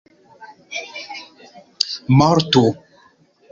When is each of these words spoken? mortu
mortu 2.17 2.65